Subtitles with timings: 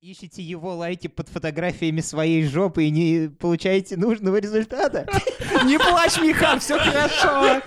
[0.00, 5.06] Ищете его лайки под фотографиями своей жопы и не получаете нужного результата?
[5.66, 7.60] Не плачь, Михан, все хорошо.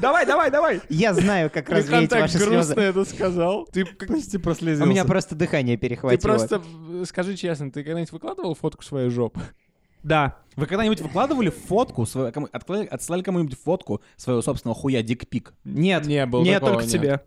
[0.00, 0.80] Давай, давай, давай.
[0.88, 2.80] Я знаю, как Михан развеять так ваши грустно слезы.
[2.80, 3.64] это сказал.
[3.66, 4.90] Ты, как- Почти У прослезился.
[4.90, 6.20] меня просто дыхание ты перехватило.
[6.34, 9.40] просто э, скажи честно, ты когда-нибудь выкладывал фотку своей жопы?
[10.02, 10.36] Да.
[10.56, 15.54] Вы когда-нибудь выкладывали фотку, свою, кому- отклали- отсылали кому-нибудь фотку своего собственного хуя дикпик?
[15.62, 16.92] Нет, Не было Нет, такого, только нет.
[16.92, 17.20] тебе.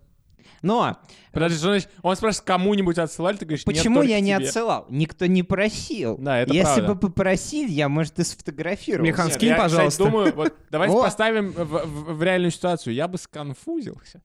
[0.68, 0.98] Но
[1.32, 1.90] Подожди, что значит?
[2.02, 4.48] Он спрашивает, кому-нибудь отсылали, ты говоришь, нет, почему только я не тебе.
[4.48, 4.86] отсылал?
[4.90, 6.18] Никто не просил.
[6.18, 6.94] Да, это Если правда.
[6.94, 9.06] бы попросил, я, может, и сфотографировал.
[9.06, 10.04] Михан, Нет, скинь, я, кстати, пожалуйста.
[10.04, 11.02] думаю, вот давайте О.
[11.04, 12.94] поставим в, в- в реальную ситуацию.
[12.96, 14.22] Я бы сконфузился.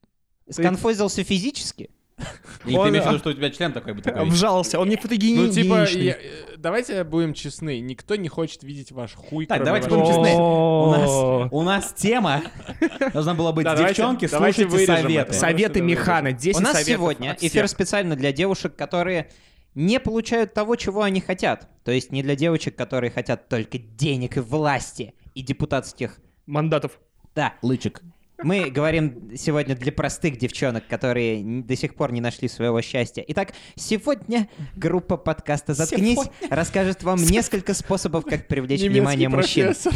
[0.49, 1.91] Сконфузился физически?
[2.65, 4.25] Или Он, ты имеешь в виду, что у тебя член такой бы такой?
[4.29, 5.63] Вжался, он не Ну, фотогеничный.
[5.63, 7.81] типа, я- э, давайте будем честны.
[7.81, 10.41] Никто не хочет видеть ваш хуй, Так, давайте вашего- будем честны.
[10.41, 12.43] У нас, у нас тема
[13.13, 15.21] должна была быть Да, девчонки, давайте слушайте советы.
[15.31, 15.33] это.
[15.33, 19.31] Советы Михана, 10 У нас сегодня эфир специально для девушек, которые
[19.75, 21.69] не получают того, чего они хотят.
[21.85, 26.19] То есть не для девочек, которые хотят только денег и власти и депутатских...
[26.45, 26.99] Мандатов.
[27.35, 28.03] Да, Лычик.
[28.45, 33.25] Мы говорим сегодня для простых девчонок, которые до сих пор не нашли своего счастья.
[33.29, 36.19] Итак, сегодня группа подкаста «Заткнись»
[36.51, 39.67] расскажет вам несколько способов, как привлечь Немецкий внимание мужчин.
[39.67, 39.93] профессор.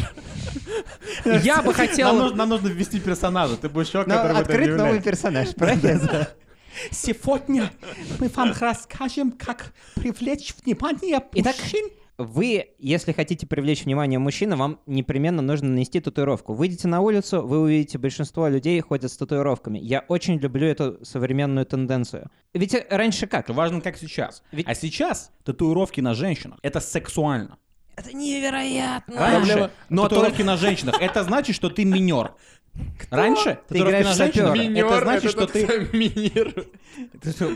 [1.25, 2.13] Я бы Нам хотел...
[2.15, 3.57] нужно, нам нужно ввести персонажа.
[3.57, 6.29] Ты будешь человек, Но который будет открыть новый персонаж, правильно?
[6.91, 7.71] Сегодня
[8.19, 11.57] мы вам расскажем, как привлечь внимание Итак,
[12.19, 16.55] вы, если хотите привлечь внимание мужчины, вам непременно нужно нанести татуировку.
[16.55, 19.79] Выйдите на улицу, вы увидите большинство людей ходят с татуировками.
[19.79, 22.31] Я очень люблю эту современную тенденцию.
[22.55, 23.51] Ведь э, раньше как?
[23.51, 24.43] Важно, как сейчас.
[24.51, 27.59] Ведь- А сейчас татуировки на женщинах— это сексуально.
[27.97, 29.17] Это невероятно.
[29.19, 32.33] Раньше но татуировки на женщинах— это значит, что ты минер.
[33.11, 34.53] Раньше Ты играешь сапера.
[34.53, 35.89] Минер, это значит, это что ты...
[35.97, 36.67] минер.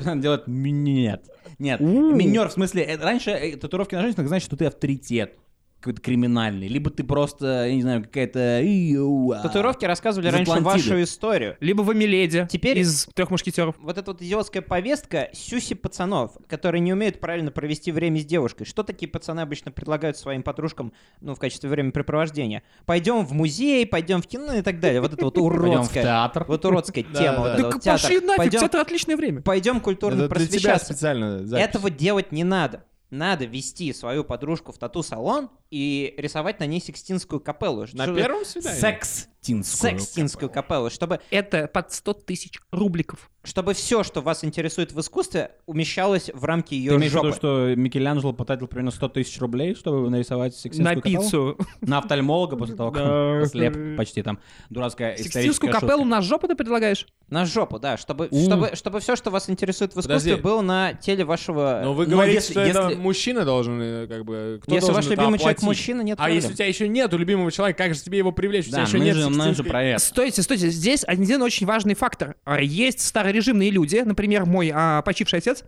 [0.05, 1.25] Надо делать нет.
[1.59, 1.81] Нет.
[1.81, 5.37] Минер, в смысле, э, раньше э, татуировки на женщинах значит, что ты авторитет
[5.81, 8.61] какой-то криминальный, либо ты просто, я не знаю, какая-то...
[8.63, 9.43] а.
[9.43, 10.91] Татуировки рассказывали Из раньше Атлантиды.
[10.91, 11.57] вашу историю.
[11.61, 13.75] Либо в Амиледе Теперь- из трех мушкетеров.
[13.81, 18.65] Вот эта вот идиотская повестка сюси пацанов, которые не умеют правильно провести время с девушкой.
[18.67, 22.63] Что такие пацаны обычно предлагают своим подружкам, ну, в качестве времяпрепровождения?
[22.85, 25.01] Пойдем в музей, пойдем в кино и так далее.
[25.01, 26.45] Вот это вот Пойдем в уродская, театр.
[26.47, 27.57] вот уродская тема.
[27.57, 27.93] Так театр.
[28.03, 29.41] пошли нафиг, Пойдем- это отличное время.
[29.41, 30.93] Пойдем культурно Это для тебя просвещаться.
[30.93, 31.57] специально.
[31.57, 32.85] Этого делать не надо.
[33.11, 37.87] Надо вести свою подружку в тату-салон и рисовать на ней Сикстинскую капеллу.
[37.93, 38.81] На первом свидании?
[38.81, 39.99] Секстинскую.
[39.99, 43.30] Секстинскую капеллу, чтобы, Это под 100 тысяч рубликов.
[43.43, 47.25] Чтобы все, что вас интересует в искусстве, умещалось в рамки Ты ее имеешь в виду,
[47.29, 47.37] жопы.
[47.37, 51.23] что Микеланджело потратил примерно 100 тысяч рублей, чтобы нарисовать сексинскую На капеллу?
[51.23, 51.59] пиццу.
[51.81, 54.39] На офтальмолога после того, как он слеп почти там.
[54.69, 55.41] Дурацкая Сикстинскую
[55.71, 56.17] историческая капеллу шутка.
[56.17, 57.07] на жопу ты предлагаешь?
[57.31, 58.45] На жопу, да, чтобы, У.
[58.45, 60.43] чтобы, чтобы все, что вас интересует в искусстве, Подожди.
[60.43, 61.81] было на теле вашего...
[61.85, 64.95] Но вы говорите, если- что это если- мужчина должен, э, как бы, кто Если должен
[64.97, 65.63] ваш это любимый человек оплатить?
[65.79, 66.37] мужчина, нет А проблем.
[66.37, 68.67] если у тебя еще нету любимого человека, как же тебе его привлечь?
[68.67, 69.99] У тебя Да, еще мы нет же, мы же сикстинской- про это.
[70.01, 72.35] Стойте, стойте, здесь один очень важный фактор.
[72.45, 73.01] А, Есть
[73.31, 75.65] старорежимные люди, например, мой а, почивший отец.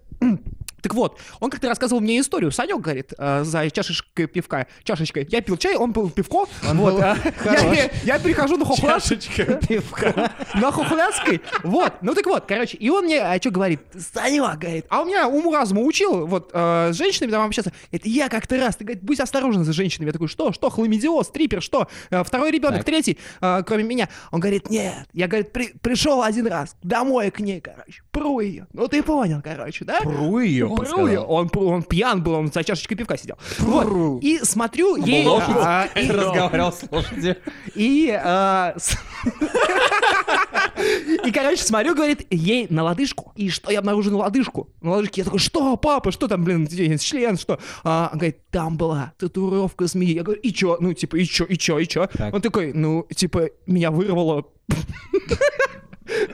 [0.83, 2.51] Так вот, он как-то рассказывал мне историю.
[2.51, 5.27] Санек, говорит, а, за чашечкой пивка, чашечкой.
[5.31, 6.47] Я пил чай, он пил пивко.
[6.69, 9.05] Он вот, был а, я, я- я перехожу на хохлас.
[9.05, 9.45] Чашечка.
[9.69, 10.33] Пивка.
[10.55, 11.41] На хохляцкой.
[11.63, 11.95] Вот.
[12.03, 12.77] Ну так вот, короче.
[12.77, 13.81] И он мне, а что говорит?
[14.13, 14.87] Санек, говорит.
[14.89, 17.73] А у меня уму разуму учил, вот, э, с женщинами там общаться.
[17.93, 20.09] Это я как-то раз, ты, говорит, будь осторожен за женщинами.
[20.09, 21.89] Я такой, что, что, хламидиоз, трипер, что?
[22.11, 22.87] Э, второй ребенок, Так.
[22.87, 24.09] третий, э, кроме меня.
[24.33, 25.07] Он говорит, нет.
[25.13, 28.67] Я, говорит, при- пришел один раз домой к ней, короче, пру ее.
[28.73, 30.01] Ну ты понял, короче, да?
[30.01, 31.25] Пру ее, он.
[31.29, 33.37] Он, он пьян был, он за чашечкой пивка сидел.
[33.59, 34.23] Вот.
[34.23, 35.27] И смотрю, ей...
[35.27, 35.49] лошадь.
[35.57, 37.37] а, и- Разговаривал с лошадью.
[37.75, 38.09] и,
[38.77, 38.97] с-
[41.25, 43.33] и, короче, смотрю, говорит, ей на лодыжку.
[43.37, 44.69] И что я обнаружил на лодыжку?
[44.81, 46.67] На лодыжке я такой, что, папа, что там, блин,
[46.99, 47.59] член, что?
[47.85, 50.15] А, он говорит, там была татуировка змеи.
[50.15, 50.77] Я говорю, и чё?
[50.81, 52.07] Ну, типа, и чё, и чё, и чё?
[52.07, 52.35] Так.
[52.35, 54.45] Он такой, ну, типа, меня вырвало.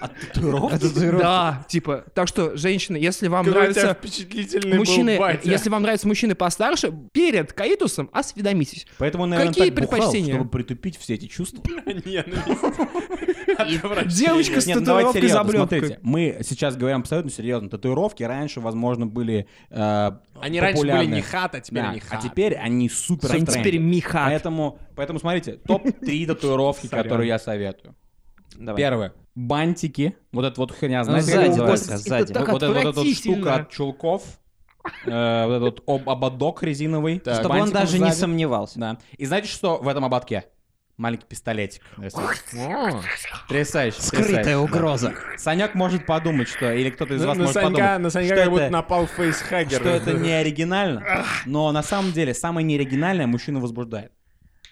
[0.00, 1.18] От татуировки?
[1.18, 3.94] Да, типа, так что, женщины, если вам тебя нравится...
[3.94, 5.50] впечатлительный Мужчины, был батя.
[5.50, 8.86] если вам нравятся мужчины постарше, перед каитусом осведомитесь.
[8.98, 10.34] Поэтому, он, наверное, Какие так бухал, предпочтения?
[10.34, 11.62] чтобы притупить все эти чувства.
[13.58, 14.08] Отвращение.
[14.08, 15.98] Девочка с ну татуировкой смотрите.
[16.02, 17.68] Мы сейчас говорим абсолютно серьезно.
[17.68, 20.10] Татуировки раньше, возможно, были э,
[20.40, 22.22] Они раньше были не хат, а теперь они а хат.
[22.22, 24.24] теперь они супер Они теперь миха.
[24.26, 27.94] Поэтому, поэтому смотрите, топ-3 татуировки, которые я советую.
[28.56, 28.80] Давай.
[28.80, 29.12] Первое.
[29.38, 30.16] Бантики.
[30.32, 31.86] Вот эта вот херня, Ну, знаете, сзади как называется?
[31.88, 32.32] только, сзади.
[32.34, 34.22] так вот, эта- вот эта вот штука от чулков.
[35.06, 37.20] э, вот этот вот об- ободок резиновый.
[37.24, 38.14] с Чтобы он даже не сзади.
[38.20, 38.78] сомневался.
[38.80, 38.98] Да.
[39.16, 40.44] И знаете, что в этом ободке?
[40.96, 41.82] маленький пистолетик.
[43.42, 44.02] Потрясающе.
[44.02, 45.14] Скрытая угроза.
[45.36, 46.72] Санек может подумать, что...
[46.72, 49.06] Или кто-то из вас на может Санька, подумать, на Санька что как будто это- напал
[49.06, 49.78] фейсхаггер.
[49.80, 54.10] что это не оригинально, но на самом деле самое неоригинальное мужчину возбуждает.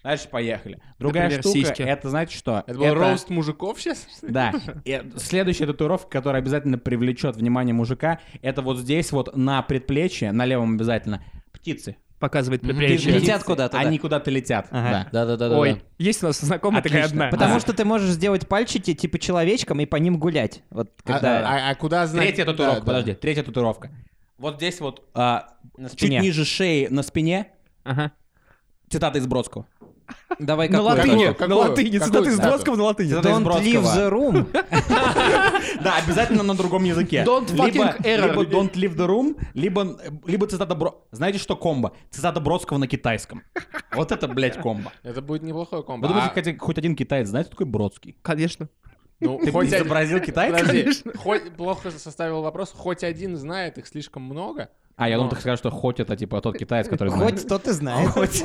[0.06, 0.78] Дальше поехали.
[1.00, 1.82] Другая Например, штука, сиськи.
[1.82, 2.62] это знаете что?
[2.64, 4.06] Это был roast мужиков сейчас?
[4.22, 4.52] Да.
[4.84, 10.44] И следующая татуировка, которая обязательно привлечет внимание мужика, это вот здесь вот на предплечье, на
[10.44, 11.96] левом обязательно, птицы.
[12.20, 13.10] Показывает предплечье.
[13.10, 13.80] летят куда-то, да.
[13.80, 14.68] Они куда-то летят.
[14.70, 15.08] Ага.
[15.10, 15.24] Да.
[15.26, 15.58] Да-да-да.
[15.58, 17.24] Ой, есть у нас знакомая такая Отлично.
[17.26, 17.36] одна.
[17.36, 17.60] Потому Да.
[17.60, 20.62] что ты можешь сделать пальчики типа человечком и по ним гулять.
[20.70, 21.40] Вот А, когда...
[21.40, 22.26] а- а куда знать?
[22.28, 22.92] Третья татуировка, Да, да.
[22.92, 23.90] подожди, третья татуировка.
[24.38, 26.20] Вот здесь вот а, На чуть спине.
[26.20, 27.48] ниже шеи на спине
[27.82, 28.12] Ага.
[28.88, 29.66] цитата из Бродского.
[30.38, 30.96] Давай На какую?
[30.96, 31.48] латыни, Какую?
[31.48, 32.40] на латыни, Какую цитаты из?
[32.40, 33.12] Бродского на латыни.
[33.20, 34.46] Don't leave the room.
[35.82, 37.24] Да, обязательно на другом языке.
[37.26, 38.28] Don't fucking error.
[38.28, 41.06] либо don't leave the room, либо, либо цитата Бро...
[41.12, 41.92] Знаете, что комбо?
[42.10, 43.42] Цитата Бродского на китайском.
[43.92, 44.92] Вот это, блядь, комбо.
[45.02, 46.06] Это будет неплохое комбо.
[46.06, 48.16] Вы думаете, А, хоть, один китаец знает, кто такой Бродский?
[48.22, 48.68] Конечно.
[49.20, 50.58] ну, Ты хоть изобразил китайца?
[50.58, 54.70] Подожди, хоть плохо составил вопрос, хоть один знает, их слишком много.
[54.96, 57.34] А, я думал, ты скажешь, что хоть это, типа, тот китаец, который знает.
[57.40, 58.08] Хоть тот и знает.
[58.10, 58.42] Хоть,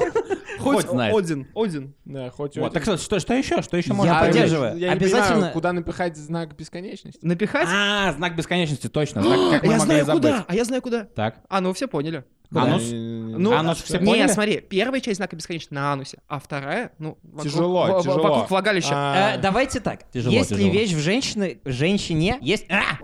[0.61, 1.15] хоть знает.
[1.15, 1.93] Один, один.
[2.05, 2.73] Да, хоть Вот, один.
[2.73, 3.61] так что, что, что еще?
[3.61, 4.35] Что еще Я можно А, привлечь?
[4.43, 4.77] поддерживаю.
[4.77, 7.19] Я не Обязательно- понимаю, куда напихать знак бесконечности.
[7.25, 7.67] Напихать?
[7.71, 9.21] А, знак бесконечности, точно.
[9.21, 10.21] Знак, как мы я знаю забыть.
[10.21, 11.03] куда, а я знаю куда.
[11.05, 11.37] Так.
[11.49, 12.23] А, ну все поняли.
[12.53, 12.83] Анус?
[12.91, 14.27] Ну, Анус все не, поняли?
[14.27, 18.23] смотри, первая часть знака бесконечности на анусе, а вторая, ну, вокруг- Тяжело, в- в- тяжело.
[18.23, 18.89] Вокруг влагалища.
[18.93, 20.09] А, Э, Давайте так.
[20.11, 20.73] Тяжело, Если тяжело.
[20.73, 22.65] вещь в женщине, женщине есть...
[22.69, 22.97] А!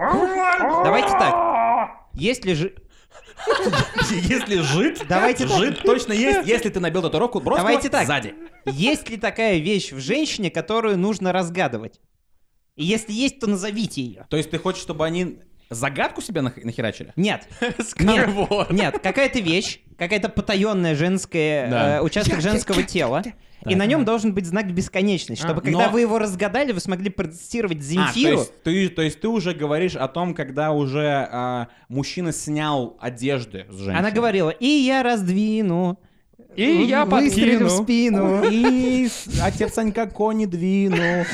[0.84, 1.90] Давайте так.
[2.14, 2.74] Если же...
[4.10, 5.58] Если жид, Давайте так.
[5.58, 8.08] жид точно есть, если ты набил татуировку Бродского Давайте так.
[8.08, 8.36] сзади.
[8.66, 12.00] Есть ли такая вещь в женщине, которую нужно разгадывать?
[12.76, 14.28] И если есть, то назовите ее.
[14.30, 17.14] То есть ты хочешь, чтобы они загадку себе нах- нахерачили?
[17.16, 17.48] Нет.
[17.62, 18.74] Skyward.
[18.74, 21.98] Нет, какая-то вещь, какая-то потаенная женская Да.
[21.98, 23.24] э, участок женского тела,
[23.66, 26.80] и на нем должен быть знак бесконечности, чтобы А, когда но- вы его разгадали, вы
[26.80, 28.38] смогли протестировать А, то Земфиру.
[28.40, 33.66] есть, ты, то есть ты уже говоришь о том, когда уже а, мужчина снял одежды
[33.70, 33.98] с женщины.
[33.98, 36.00] Она говорила, и я раздвину.
[36.58, 37.84] И я выстрелю в подкину».
[37.84, 38.44] спину.
[38.52, 39.08] И
[39.42, 41.26] отец Санька кони двинул.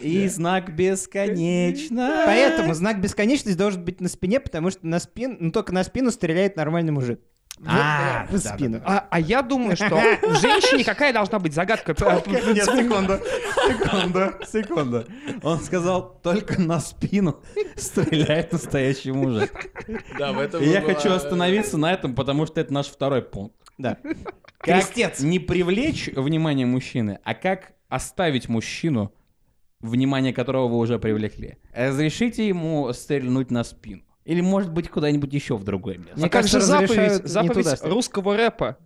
[0.00, 2.22] И знак бесконечно.
[2.26, 6.10] Поэтому знак бесконечности должен быть на спине, потому что на спину, ну только на спину
[6.10, 7.20] стреляет нормальный мужик.
[7.64, 8.82] А, в да, спину.
[8.84, 11.92] А, а я думаю, что в женщине какая должна быть загадка?
[12.26, 13.18] Нет, секунду,
[13.66, 15.04] секунду, секунду.
[15.42, 17.40] Он сказал, только на спину
[17.76, 19.70] стреляет настоящий мужик.
[20.18, 23.22] Да, в этом И я была- хочу остановиться на этом, потому что это наш второй
[23.22, 23.56] пункт.
[23.78, 23.96] Да.
[24.58, 25.20] Как Крестец.
[25.20, 29.12] не привлечь внимание мужчины, а как оставить мужчину,
[29.80, 31.58] внимание которого вы уже привлекли.
[31.74, 34.02] Разрешите ему стрельнуть на спину.
[34.26, 36.16] Или, может быть, куда-нибудь еще в другое место.
[36.16, 38.76] Мне А как же кажется, заповедь, не заповедь русского рэпа?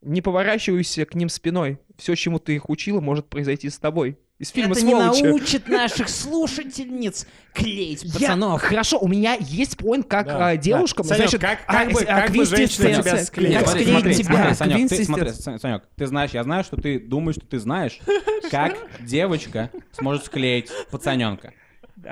[0.00, 1.78] Не поворачивайся к ним спиной.
[1.98, 4.18] Все, чему ты их учила, может произойти с тобой.
[4.38, 5.22] Из фильма Это не «Сволочи».
[5.22, 8.62] научит наших слушательниц клеить Я- пацанов.
[8.62, 11.04] Хорошо, у меня есть поинт, как Да, а, девушкам.
[11.06, 13.58] Санёк, значит, как- а, как бы- а, как бы женщина квинтэссенция- тебя склеила?
[13.60, 14.24] Как склеить смотри, тебя?
[14.24, 17.58] смотри, Санек, ты, смотри, Са- Санек, ты знаешь, я знаю, что ты думаешь, что ты
[17.58, 17.98] знаешь,
[18.50, 21.52] как девочка сможет склеить пацаненка.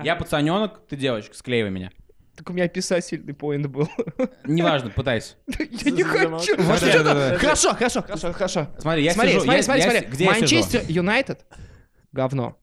[0.02, 1.90] Я пацаненок, ты девочка, склеивай меня.
[2.36, 3.88] Так у меня писательный поинт был.
[4.44, 5.34] Неважно, пытайся.
[5.58, 6.56] Я не хочу.
[7.38, 8.66] Хорошо, хорошо, хорошо, хорошо.
[8.78, 10.26] Смотри, я Смотри, сижу, смотри, я- смотри, я смотри.
[10.26, 11.46] Манчестер Юнайтед
[12.12, 12.58] говно.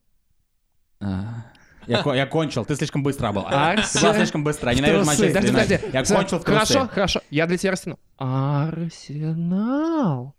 [0.99, 1.45] А,
[1.87, 3.41] Я, я кончил, ты слишком быстро был.
[3.43, 5.05] Арсен- Ты была слишком быстро, я ненавижу.
[5.05, 5.79] Манчестер Подожди, подожди.
[5.93, 6.73] Я Смотри, кончил в трусы.
[6.73, 7.21] Хорошо, хорошо.
[7.29, 7.97] Я для тебя растяну.
[9.11, 10.35] Арсенал.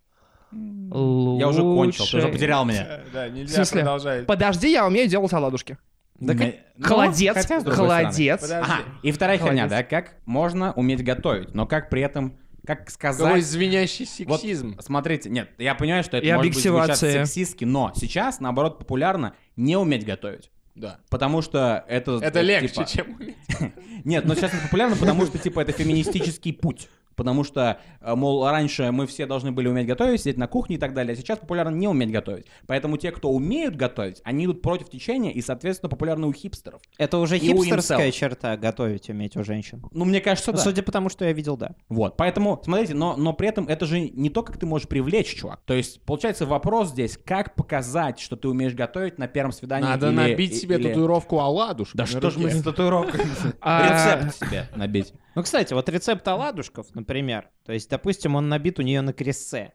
[0.52, 3.00] Я уже кончил, ты уже потерял меня.
[3.12, 3.80] Да, В нельзя смысле?
[3.80, 4.26] продолжать.
[4.26, 5.78] Подожди, я умею делать оладушки.
[6.24, 8.50] Да М, ну, Холодец, хотя, холодец.
[8.50, 9.70] Ага, и вторая херня, Холодец.
[9.70, 13.44] да, как можно уметь готовить, но как при этом, как Какой сказать...
[13.44, 14.76] звенящий Вот, сексизм.
[14.80, 17.24] смотрите, нет, я понимаю, что это И может быть звучат объективация.
[17.26, 20.50] сексистски, но сейчас, наоборот, популярно не уметь готовить.
[20.74, 21.00] Да.
[21.10, 22.18] Потому что это...
[22.22, 23.36] Это э, легче, типа- чем уметь.
[24.04, 26.88] Нет, но сейчас это популярно, потому что, типа, это феминистический путь.
[27.16, 30.78] Потому что, э, мол, раньше мы все должны были уметь готовить, сидеть на кухне и
[30.78, 32.46] так далее, а сейчас популярно не уметь готовить.
[32.66, 36.80] Поэтому те, кто умеют готовить, они идут против течения и, соответственно, популярны у хипстеров.
[36.98, 39.82] Это уже И хипстерская черта готовить уметь у женщин.
[39.92, 40.58] Ну, мне кажется, да.
[40.58, 41.74] Судя по тому, что я видел, да.
[41.88, 45.34] Вот, поэтому, смотрите, но, но при этом это же не то, как ты можешь привлечь,
[45.34, 45.60] чувак.
[45.64, 50.08] То есть, получается, вопрос здесь, как показать, что ты умеешь готовить на первом свидании Надо
[50.08, 51.96] или- набить себе или- татуировку оладушку.
[51.96, 52.56] Да что ж мы руке.
[52.56, 53.20] с татуировкой?
[53.60, 55.12] А- Рецепт себе набить.
[55.34, 57.48] Ну, кстати, вот рецепт оладушков, например.
[57.64, 59.72] То есть, допустим, он набит у нее на крестце.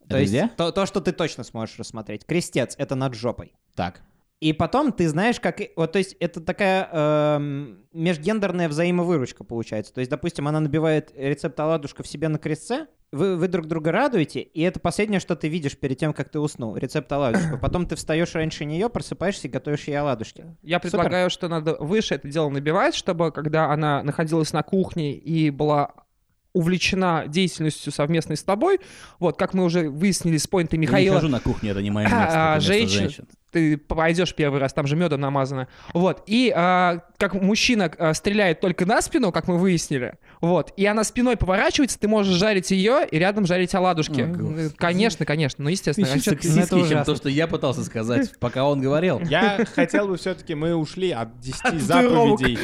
[0.00, 0.48] То Это есть, где?
[0.56, 2.26] То, то, что ты точно сможешь рассмотреть.
[2.26, 3.54] Крестец— это над жопой.
[3.76, 4.02] Так.
[4.40, 5.60] И потом ты знаешь, как...
[5.76, 9.92] Вот, то есть, это такая эм, межгендерная взаимовыручка получается.
[9.92, 14.40] То есть, допустим, она набивает рецепт оладушков себе на крестце, вы, вы друг друга радуете,
[14.40, 16.76] и это последнее, что ты видишь перед тем, как ты уснул.
[16.76, 17.58] Рецепт оладушек.
[17.60, 20.56] Потом ты встаешь раньше нее, просыпаешься и готовишь ей оладушки.
[20.62, 25.50] Я предполагаю, что надо выше это дело набивать, чтобы когда она находилась на кухне и
[25.50, 25.92] была
[26.52, 28.80] увлечена деятельностью совместной с тобой,
[29.20, 31.90] вот, как мы уже выяснили с поинта Я не Михаила, хожу на кухню, это не
[31.90, 32.24] мое А, место.
[32.32, 33.28] это место женщин- женщин.
[33.50, 35.68] Ты пойдешь первый раз, там же медом намазано.
[35.92, 36.22] Вот.
[36.26, 41.04] И а, как мужчина а, стреляет только на спину, как мы выяснили, вот, и она
[41.04, 44.22] спиной поворачивается, ты можешь жарить ее и рядом жарить оладушки.
[44.22, 46.06] О, конечно, конечно, ну естественно.
[46.06, 47.04] Ты А это сексистский, чем ужасно.
[47.04, 49.20] то, что я пытался сказать, пока он говорил.
[49.20, 52.38] Я хотел бы все-таки, мы ушли от 10 татуировок.
[52.40, 52.58] заповедей.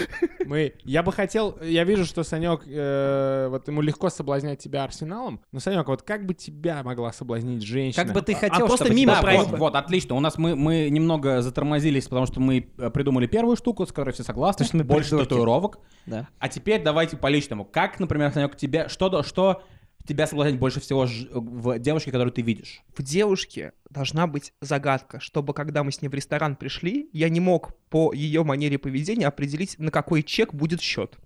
[0.47, 5.41] Мы, я бы хотел, я вижу, что Санек, э, вот ему легко соблазнять тебя арсеналом,
[5.53, 8.05] но Санек, вот как бы тебя могла соблазнить женщина?
[8.05, 10.15] Как бы ты А хотел, просто чтобы мимо тебя Да, вот, вот, отлично.
[10.15, 14.13] У нас мы, мы немного затормозились, потому что мы э, придумали первую штуку, с которой
[14.13, 14.65] все согласны.
[14.65, 15.29] Что мы Больше придурки.
[15.29, 15.79] татуировок.
[16.07, 16.29] Да.
[16.39, 17.65] А теперь давайте по личному.
[17.65, 19.63] Как, например, Санек, тебя, что, что
[20.07, 22.83] тебя соблазнять больше всего ж- в девушке, которую ты видишь?
[22.97, 27.41] в девушке должна быть загадка, чтобы когда мы с ней в ресторан пришли, я не
[27.41, 31.17] мог по ее манере поведения определить, на какой чек будет счет.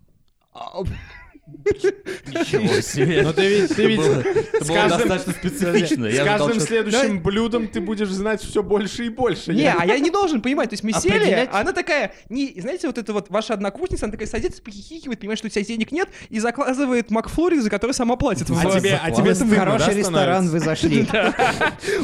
[2.27, 3.23] Ничего себе.
[3.23, 6.11] Но ты ведь, ты ведь с каждым- достаточно специфично.
[6.11, 9.53] с каждым следующим блюдом ты будешь знать все больше и больше.
[9.55, 10.71] Не, а я не должен понимать.
[10.71, 14.29] То есть мы сели, она такая, не, знаете, вот это вот ваша однокурсница, она такая
[14.29, 18.47] садится, похихикивает, понимает, что у тебя денег нет, и заказывает Макфлури, за который сама платит.
[18.51, 21.07] А тебе, а тебе В хороший ресторан вы зашли.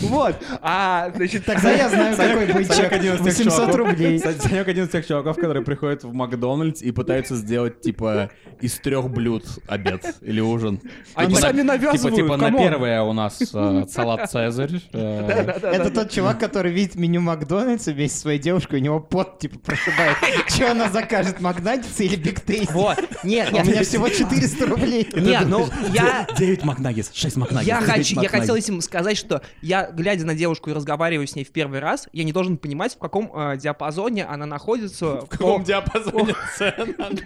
[0.00, 0.36] Вот.
[0.62, 2.92] А, значит, Тогда я знаю, какой будет чек.
[2.92, 4.18] один из тех 800 чуваков- рублей.
[4.18, 8.74] Кстати, Санек один из тех чуваков, которые приходят в Макдональдс и пытаются сделать, типа, из
[8.78, 9.35] трех блюд
[9.66, 10.80] обед или ужин.
[11.14, 14.80] Они Типа, сами на- навязывают, Типа, типа на первое у нас э, салат Цезарь.
[14.92, 19.38] э, Это тот чувак, который видит меню Макдональдса вместе со своей девушкой, у него пот,
[19.38, 20.16] типа, прошибает.
[20.56, 22.72] Че она закажет, Макнаггетсы или Биг Тейсти?
[22.72, 22.98] вот.
[23.24, 25.08] Нет, У нет, меня всего 400 рублей.
[25.14, 26.26] Не, ну я...
[26.38, 27.66] 9 Макнаггетс, 6 Макнаггетс.
[27.66, 28.40] Я, девять хочу, я Макнаггетс.
[28.40, 32.08] хотел этим сказать, что я, глядя на девушку и разговариваю с ней в первый раз,
[32.12, 35.20] я не должен понимать, в каком э, диапазоне она находится.
[35.22, 37.16] В каком диапазоне цен она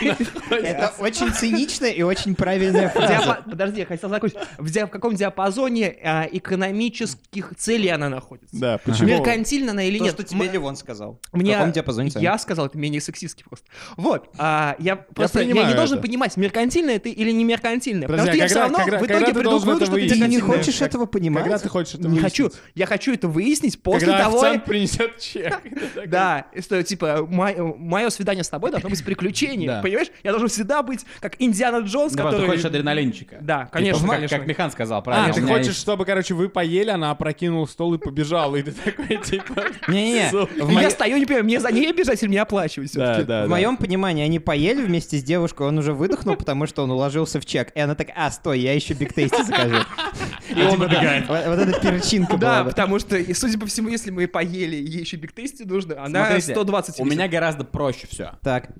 [0.50, 3.42] Это очень цинично и очень правильная фраза.
[3.48, 4.38] Подожди, я хотел закончить.
[4.58, 8.56] В, каком диапазоне а, экономических целей она находится?
[8.58, 9.08] Да, почему?
[9.08, 10.14] Меркантильна она или То, нет?
[10.14, 11.20] что тебе Ливон сказал.
[11.32, 11.54] Мне...
[11.54, 12.10] В каком диапазоне?
[12.16, 13.66] Я сказал, это менее сексистски просто.
[13.96, 14.28] Вот.
[14.38, 16.06] а, я просто я, не должен это.
[16.06, 18.08] понимать, меркантильное ты или не меркантильное.
[18.08, 19.84] Подожди, Потому что а я все когда- равно когда- в когда итоге приду к выводу,
[19.84, 21.44] это что ты не хочешь этого понимать?
[21.44, 22.50] Когда ты хочешь это Не хочу.
[22.74, 24.38] Я хочу это выяснить после Когда того...
[24.38, 25.60] официант принесет чек.
[26.06, 29.82] Да, и что, типа, мое свидание с тобой должно быть приключение, Да.
[29.82, 30.08] понимаешь?
[30.22, 32.40] Я должен всегда быть как Индиана Джонс, Да, который...
[32.42, 33.38] ты хочешь адреналинчика.
[33.40, 34.38] Да, Типа, конечно, как- конечно.
[34.38, 35.32] Как Михан сказал, А, правильно.
[35.34, 38.62] ты у меня хочешь, есть- чтобы, короче, вы поели, она опрокинула стол и побежала, и
[38.62, 39.64] ты такой, типа...
[39.88, 43.22] Не-не-не, И моё- Я стою, не понимаю, мне за ней бежать или мне оплачивать Да,
[43.22, 46.90] да, В моем понимании, они поели вместе с девушкой, он уже выдохнул, потому что он
[46.90, 47.70] уложился в чек.
[47.74, 49.76] И она такая, а, стой, я еще Биг Тейсти закажу.
[50.48, 51.28] И он убегает.
[51.28, 55.32] Вот эта перчинка Да, потому что, судя по всему, если мы поели, ей еще биг
[55.32, 58.32] тесте нужно, она Смотрите, 120 У меня гораздо проще все.
[58.42, 58.70] Так,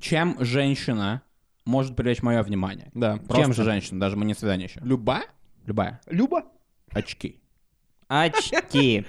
[0.00, 1.22] Чем женщина
[1.64, 2.90] может привлечь мое внимание?
[2.94, 3.18] Да.
[3.28, 4.80] Просто женщина, даже мы не свидание еще.
[4.80, 5.22] Люба?
[5.66, 6.00] Любая.
[6.06, 6.44] Люба?
[6.90, 7.40] Очки.
[8.08, 9.06] очки.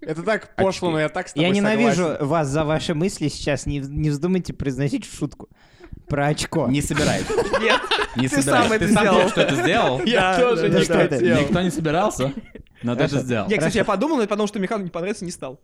[0.00, 3.64] Это так пошло, но я так с тобой Я ненавижу вас за ваши мысли сейчас.
[3.64, 5.48] Не, не вздумайте произносить шутку
[6.08, 6.68] про очко.
[6.68, 7.26] Не собираюсь.
[7.60, 7.80] Нет.
[8.16, 8.68] Не Ты собираюсь.
[8.68, 9.16] сам это Ты сам сделал.
[9.20, 10.02] только что это сделал?
[10.04, 11.40] Я тоже не хотел.
[11.40, 12.32] Никто не собирался,
[12.82, 13.48] но ты это сделал.
[13.48, 15.60] Не, кстати, я подумал, но я подумал, что Михаилу не понравится, не стал.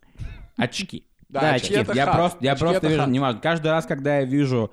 [0.56, 1.06] Очки.
[1.28, 4.72] Да, очки Я просто, я просто вижу, неважно, каждый раз, когда я вижу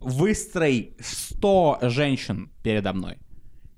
[0.00, 3.18] выстрой 100 женщин передо мной,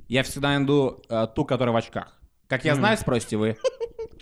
[0.08, 2.20] я всегда найду э, ту, которая в очках.
[2.48, 3.56] Как я знаю, спросите вы.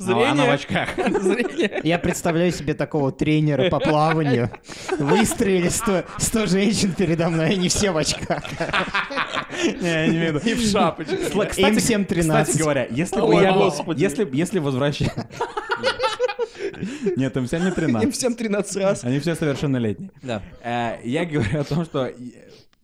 [0.01, 0.53] А Она в Зрение.
[0.55, 0.89] очках.
[1.23, 1.81] Зрение.
[1.85, 4.51] Я представляю себе такого тренера по плаванию.
[4.99, 8.43] Выстроили 100, 100 женщин передо мной, они все в очках.
[9.81, 10.51] Не, я не имею в виду.
[10.51, 11.17] И в шапочке.
[11.61, 12.47] Им всем 13.
[12.47, 14.03] Кстати говоря, если бы я был, господи.
[14.03, 15.13] если, если возвращать...
[17.17, 18.15] Нет, им всем не Им 13.
[18.15, 19.05] всем 13 раз.
[19.05, 20.11] Они все совершеннолетние.
[20.23, 20.43] Да.
[20.63, 22.11] Э, Я говорю о том, что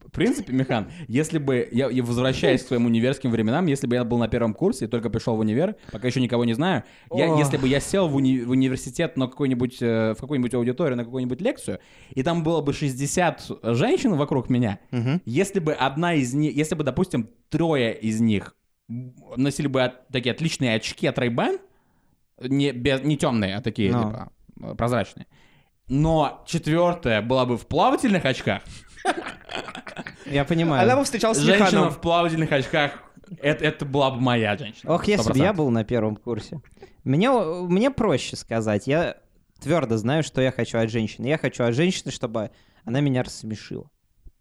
[0.07, 4.05] в принципе, Михан, если бы я, я возвращаясь к своим универским временам, если бы я
[4.05, 7.37] был на первом курсе и только пришел в универ, пока еще никого не знаю, я,
[7.37, 11.05] если бы я сел в, уни- в университет на какой-нибудь, э, в какую-нибудь аудиторию, на
[11.05, 11.81] какую-нибудь лекцию,
[12.15, 15.21] и там было бы 60 женщин вокруг меня, Мгм.
[15.27, 18.57] если бы одна из них, если бы, допустим, трое из них
[19.37, 21.59] носили бы от- такие отличные очки от Ray-Ban,
[22.41, 24.29] не, без, не темные, а такие, Ну.
[24.57, 25.27] типа, прозрачные,
[25.89, 28.63] но четвертая была бы в плавательных очках,
[30.27, 30.83] Я понимаю.
[30.83, 32.93] Она бы встречалась с женщина в плавательных очках,
[33.41, 34.93] это, это была бы моя женщина.
[34.95, 35.43] Ох, если бы 100%.
[35.43, 36.61] я был на первом курсе.
[37.05, 38.87] Мне, мне проще сказать.
[38.87, 39.17] Я
[39.61, 41.27] твердо знаю, что я хочу от женщины.
[41.27, 42.51] Я хочу от женщины, чтобы
[42.85, 43.91] она меня рассмешила.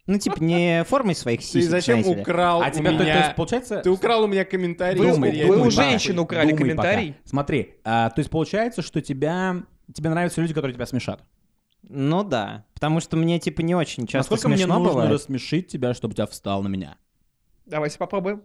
[0.07, 2.21] Ну, типа, не формой своих Ты сисек, зачем знаете ли.
[2.21, 3.23] украл А у тебя, то- то меня...
[3.23, 3.81] есть, получается...
[3.81, 4.99] Ты украл у меня комментарий.
[4.99, 7.13] Вы- теперь вы я у женщин украли Думай комментарий.
[7.13, 7.29] пока.
[7.29, 9.63] Смотри, а, то есть получается, что тебя...
[9.93, 11.23] Тебе нравятся люди, которые тебя смешат.
[11.87, 15.11] Ну да, потому что мне, типа, не очень часто Насколько мне смешно нужно бывает.
[15.11, 16.97] рассмешить тебя, чтобы у тебя встал на меня?
[17.65, 18.43] Давайте попробуем.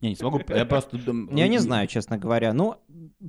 [0.00, 0.96] Не, не смогу, я просто...
[0.96, 2.52] дум- Я не знаю, честно говоря.
[2.54, 2.76] Ну,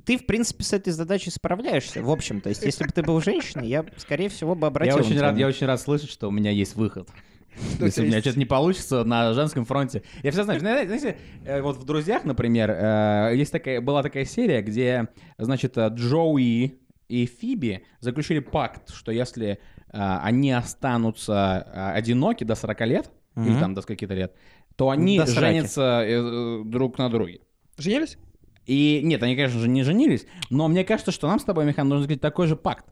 [0.06, 2.40] ты, в принципе, с этой задачей справляешься, в общем.
[2.40, 5.36] То есть, если бы ты был женщиной, я, скорее всего, бы Я обратил очень, рад,
[5.36, 7.08] я очень рад слышать, что у меня есть выход.
[7.80, 8.26] Если у у меня есть?
[8.26, 10.02] что-то не получится на женском фронте.
[10.22, 10.60] Я все знаю.
[10.60, 15.76] Знаете, знаете, э, вот в «Друзьях», например, э, есть такая, была такая серия, где, значит,
[15.76, 16.78] э, Джоуи
[17.08, 19.58] и Фиби заключили пакт, что если
[19.90, 23.60] они останутся одиноки до 40 лет, или Мгм.
[23.60, 24.34] там до скольки-то лет,
[24.76, 27.40] то они До женятся друг на друге.
[27.76, 28.16] Женились?
[28.64, 31.86] И нет, они, конечно же, не женились, но мне кажется, что нам с тобой, Михан,
[31.88, 32.86] нужно сказать такой же пакт.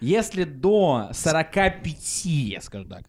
[0.00, 3.02] Если до 45, я скажу так,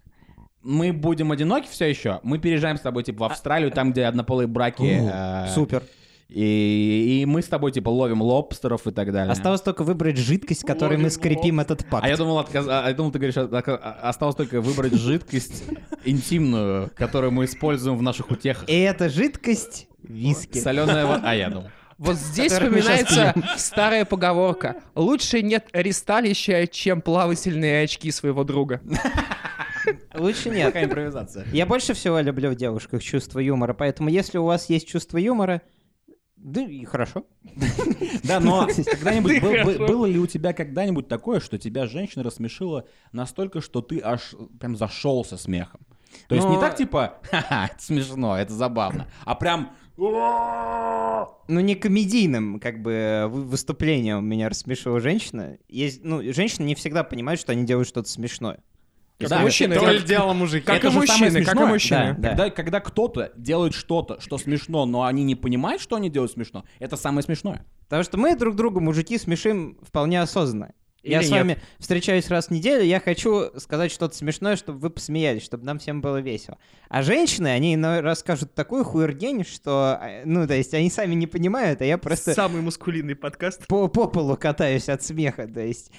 [0.64, 4.48] мы будем одиноки все еще, мы переезжаем с тобой, типа, в Австралию, там, где однополые
[4.48, 4.84] браки.
[5.12, 5.84] э, Супер.
[6.30, 9.32] И, и мы с тобой, типа, ловим лобстеров и так далее.
[9.32, 12.06] Осталось только выбрать жидкость, которой мы скрепим этот пакт.
[12.06, 15.64] А я думал, отказ- а я думал, ты говоришь, а- а- осталось только выбрать жидкость
[16.06, 18.70] интимную, которую мы используем в наших утехах.
[18.70, 20.60] И эта жидкость— виски.
[20.60, 21.24] Соленая вода.
[21.26, 21.70] А я думал.
[21.98, 24.76] Вот здесь Которых мы щас вспоминается старая поговорка.
[24.96, 28.82] Лучше нет ресталища, чем плавательные очки своего друга.
[30.16, 30.68] Лучше нет.
[30.68, 31.46] Какая импровизация.
[31.52, 35.62] Я больше всего люблю в девушках чувство юмора, поэтому если у вас есть чувство юмора,
[36.36, 37.26] да и хорошо.
[38.24, 39.42] Да, но когда-нибудь
[39.88, 44.76] было ли у тебя когда-нибудь такое, что тебя женщина рассмешила настолько, что ты аж прям
[44.78, 45.82] зашелся смехом?
[46.28, 49.72] То есть не так типа, ха-ха, это смешно, это забавно, а прям
[51.48, 55.58] Ну, не комедийным, как бы, вы- выступлением меня рассмешила женщина.
[55.68, 58.64] Есть, ну, женщины не всегда понимают, что они делают что-то смешное.
[59.20, 59.76] Как Да, мужчины.
[59.76, 60.66] То ли дело мужики.
[60.66, 62.16] Как Это и мужчины, как и мужчины.
[62.18, 62.30] Да.
[62.30, 66.64] когда, когда кто-то делает что-то, что смешно, но они не понимают, что они делают смешно,
[66.80, 67.66] это самое смешное.
[67.84, 70.74] Потому что мы друг другу, мужики, смешим вполне осознанно.
[71.04, 71.38] я Или с нет?
[71.40, 75.80] вами встречаюсь раз в неделю, я хочу сказать что-то смешное, чтобы вы посмеялись, чтобы нам
[75.80, 76.58] всем было весело.
[76.88, 81.16] А женщины, они иной раз скажут такую хуердень, что, э, ну, то есть они сами
[81.16, 83.68] не понимают, а я просто Самый мускулинный подкаст.
[83.68, 85.92] по, по полу катаюсь от смеха, то есть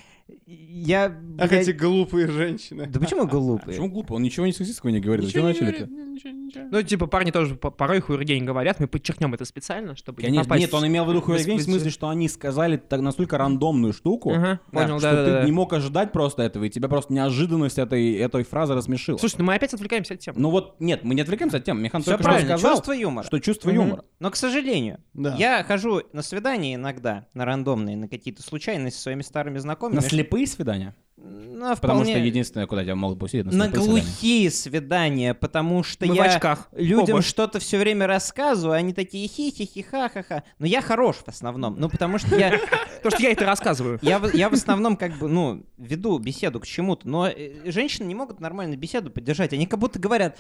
[0.47, 1.07] я...
[1.39, 2.87] Ах, блядь, эти глупые женщины.
[2.87, 3.77] Да почему глупые?
[3.77, 4.15] Почему глупо?
[4.15, 5.27] Он ничего не сексистского не говорит.
[5.27, 6.33] Ничего Зачем не говорит, ничего,
[6.71, 10.45] Ну, типа, парни тоже по- порой хуйрдень говорят, мы подчеркнем это специально, чтобы не Конечно,
[10.45, 10.61] попасть...
[10.63, 14.31] нет, он имел в виду хуйню в смысле, что они сказали так настолько рандомную штуку,
[14.33, 15.41] Ага, понял, что да-да-да.
[15.41, 19.17] ты не мог ожидать просто этого, и тебя просто неожиданность этой, этой фразы рассмешила.
[19.19, 20.39] Слушай, ну мы опять отвлекаемся от темы.
[20.41, 21.81] Ну вот, нет, мы не отвлекаемся от темы.
[21.81, 23.27] Михан Все только правильно, что сказал, чувство юмора.
[23.27, 23.77] что чувство Мгм.
[23.81, 24.05] юмора.
[24.19, 25.35] Но, к сожалению, Да.
[25.37, 29.97] я хожу на свидания иногда, на рандомные, на какие-то случайные со своими старыми знакомыми.
[29.97, 30.95] На слепые свидания?
[31.33, 33.87] Ну, Потому вполне- что единственное, куда тебя могут пустить, это На свидания.
[33.87, 36.69] глухие свидания, потому что Мы в я очках.
[36.73, 37.23] людям Оба.
[37.23, 40.43] что-то все время рассказываю, они такие хи-хи-хи, ха-ха-ха.
[40.59, 41.77] Но я хорош в основном.
[41.79, 42.51] Ну, потому что я,
[43.03, 43.99] Потому что я это рассказываю.
[44.03, 47.09] я, в- я в основном как бы, ну, веду беседу к чему-то.
[47.09, 49.53] Но э, женщины не могут нормально беседу поддержать.
[49.53, 50.39] Они как будто говорят,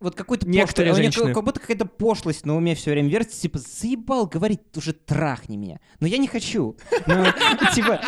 [0.00, 1.32] вот какой-то Некоторые у них женщины.
[1.32, 5.80] как будто какая-то пошлость на уме все время вертится, типа, заебал говорить, уже трахни меня.
[6.00, 6.76] Но я не хочу.
[7.06, 7.24] Ну,
[7.74, 8.00] типа,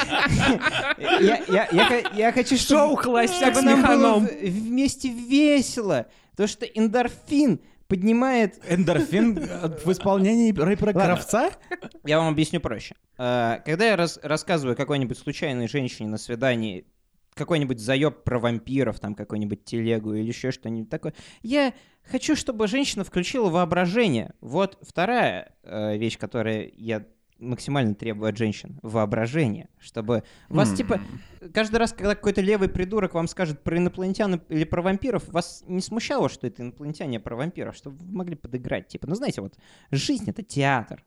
[2.14, 4.27] я, хочу, чтобы, Шоу «Холостяк чтобы с нам было Миханом».
[4.27, 6.07] в- вместе весело.
[6.33, 8.61] Потому что эндорфин поднимает...
[8.68, 10.92] Эндорфин э, в исполнении рэпера.
[10.92, 11.51] Кравца?
[12.05, 12.94] Я вам объясню проще.
[13.16, 16.85] Э, Когда я рас- рассказываю какой-нибудь случайной женщине на свидании
[17.37, 23.05] какой-нибудь заеб про вампиров, там какой-нибудь телегу или еще что-нибудь такое, я хочу, чтобы женщина
[23.05, 24.33] включила воображение.
[24.40, 27.05] Вот вторая э, вещь, которая я
[27.38, 28.81] максимально требую от женщин.
[28.83, 29.68] Воображение.
[29.79, 31.01] Чтобы вас, типа,
[31.53, 35.83] каждый раз, когда какой-то левый придурок вам скажет про инопланетян или про вампиров, вас не
[35.83, 38.88] смущало, что это инопланетяне, а про вампиров, чтобы вы могли подыграть.
[38.88, 39.59] Типа, ну знаете, вот
[39.90, 41.05] жизнь— это театр.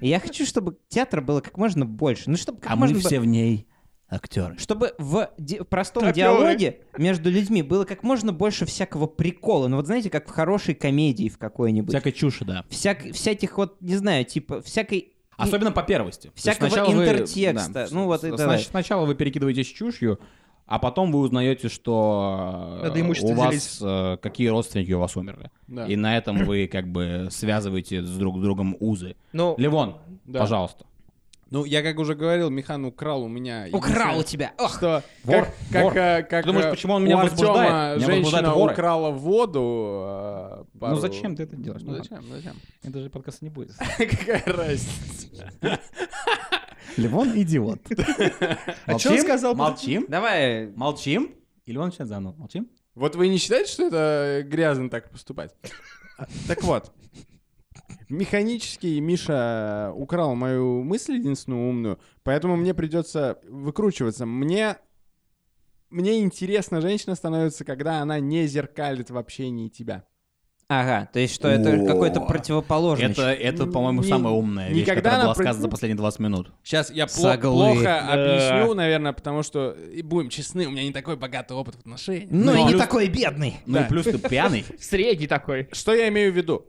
[0.00, 2.30] И я хочу, чтобы театра было как можно больше.
[2.30, 3.68] Ну, чтобы как А можно мы все в ней
[4.12, 4.56] актеры.
[4.58, 6.14] чтобы в, ди- в простом Актеры.
[6.36, 9.68] диалоге между людьми было как можно больше всякого прикола.
[9.68, 11.90] Ну вот знаете, как в хорошей комедии в какой-нибудь.
[11.90, 12.64] Всякой чуши, да.
[12.70, 15.12] Всяк- всяких вот, не знаю, типа, всякой...
[15.36, 16.30] Особенно по первости.
[16.34, 17.72] Всякого сначала вы- интертекста.
[17.72, 18.58] да, Ну вот с- и давай.
[18.60, 20.20] Сначала вы перекидываетесь чушью,
[20.66, 23.78] а потом вы узнаете, что э, Надо имущество у вас делить.
[23.82, 25.50] э, какие родственники у вас умерли.
[25.66, 25.86] Да.
[25.86, 29.16] И на этом вы как бы связываете с друг с другом узы.
[29.32, 30.40] Ну, Левон, Да.
[30.40, 30.84] пожалуйста.
[31.52, 33.66] Ну, я как уже говорил, Михан украл у меня...
[33.72, 34.52] Украл у единственное, тебя!
[34.56, 34.74] Ох!
[34.74, 35.96] Что, Вор, как, как, вор.
[35.98, 37.96] э, как Ты думаешь, э, почему он у меня Артема возбуждает?
[37.98, 38.72] Меня женщина воры.
[38.72, 40.02] украла воду...
[40.06, 41.82] э, Ну пару- зачем ты это делаешь?
[41.84, 42.56] Ну Ну, зачем, зачем?
[42.82, 43.72] Это же подкаст не будет.
[43.98, 45.28] Какая разница?
[46.96, 47.80] Левон идиот.
[48.86, 49.54] А чё он сказал?
[49.54, 50.06] Молчим?
[50.08, 51.34] Давай, Молчим?
[51.66, 52.34] Или он сейчас заново?
[52.38, 52.70] Молчим?
[52.94, 55.54] Вот вы не считаете, что это грязно так поступать?
[56.48, 56.92] Так вот,
[58.08, 64.26] механически Миша украл мою мысль единственную умную, поэтому мне придется выкручиваться.
[64.26, 64.76] Мне
[65.90, 70.04] мне интересно женщина становится, когда она не зеркалит в общении тебя.
[70.68, 73.10] Ага, то есть что это какой-то противоположный.
[73.10, 75.96] Это, это, по-моему, Не- самая умная вещь, никогда которая она была про- сказана за последние
[75.98, 76.52] 20 минут.
[76.62, 81.52] Сейчас я плохо объясню, наверное, потому что, и будем честны, у меня не такой богатый
[81.52, 82.30] опыт в отношениях.
[82.30, 83.56] Ну и Но- не такой бедный.
[83.66, 83.84] Ну Да.
[83.84, 84.64] и плюс ты пьяный.
[84.80, 85.68] Средний такой.
[85.72, 86.64] Что я имею в виду?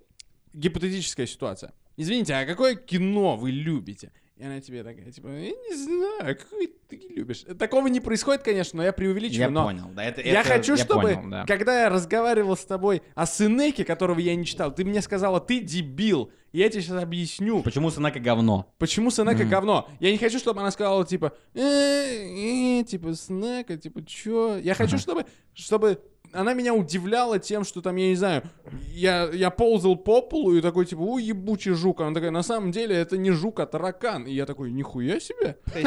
[0.53, 1.73] Гипотетическая ситуация.
[1.97, 4.11] Извините, а какое кино вы любите?
[4.35, 7.45] И она тебе такая, типа, я не знаю, какой ты любишь.
[7.59, 9.41] Такого не происходит, конечно, но я преувеличиваю.
[9.41, 9.89] Я но понял.
[9.95, 11.45] Да, это, Я это- хочу, я чтобы, понял, да.
[11.45, 15.59] когда я разговаривал с тобой о Сенеке, которого я не читал, ты мне сказала, ты
[15.59, 16.31] дебил.
[16.51, 18.73] И я тебе сейчас объясню, Почему Сенака говно?
[18.79, 19.87] почему Сенека говно.
[19.99, 24.57] Я не хочу, чтобы она сказала, типа, «Э, э, типа, Сенека, типа, чё?
[24.57, 26.01] Я хочу, чтобы, чтобы
[26.33, 28.43] она меня удивляла тем, что там, я не знаю,
[28.91, 32.01] я, я ползал по полу и такой, типа, ой, ебучий жук.
[32.01, 34.23] Она такая, на самом деле, это не жук, а таракан.
[34.23, 35.57] И я такой, нихуя себе.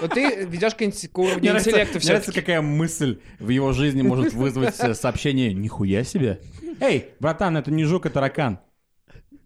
[0.00, 4.02] Вот ты ведешь к, уровню Мне нравится, интеллекта нравится, все какая мысль в его жизни
[4.02, 6.40] может вызвать э, сообщение «Нихуя себе».
[6.78, 8.60] Эй, братан, это не жук, это таракан.